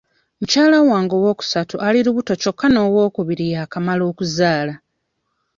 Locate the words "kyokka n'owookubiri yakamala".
2.41-4.03